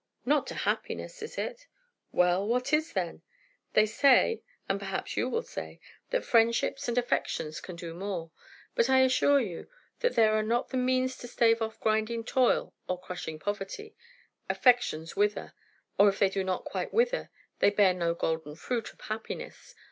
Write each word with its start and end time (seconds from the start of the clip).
"Not 0.25 0.47
to 0.47 0.55
happiness, 0.55 1.21
is 1.21 1.37
it?" 1.37 1.67
"Well, 2.11 2.47
what 2.47 2.73
is, 2.73 2.93
then? 2.93 3.21
They 3.73 3.85
say 3.85 4.41
and 4.67 4.79
perhaps 4.79 5.15
you 5.15 5.29
will 5.29 5.43
say 5.43 5.79
that 6.09 6.25
friendships 6.25 6.87
and 6.87 6.97
affections 6.97 7.61
can 7.61 7.75
do 7.75 7.93
more; 7.93 8.31
but 8.73 8.89
I 8.89 9.01
assure 9.01 9.39
you, 9.39 9.69
where 9.99 10.09
there 10.09 10.31
are 10.33 10.41
not 10.41 10.69
the 10.69 10.77
means 10.77 11.15
to 11.19 11.27
stave 11.27 11.61
off 11.61 11.79
grinding 11.79 12.23
toil 12.23 12.73
or 12.89 12.99
crushing 12.99 13.37
poverty, 13.37 13.93
affections 14.49 15.15
wither; 15.15 15.53
or 15.99 16.09
if 16.09 16.17
they 16.17 16.29
do 16.31 16.43
not 16.43 16.65
quite 16.65 16.91
wither, 16.91 17.29
they 17.59 17.69
bear 17.69 17.93
no 17.93 18.15
golden 18.15 18.55
fruit 18.55 18.93
of 18.93 19.01
happiness. 19.01 19.75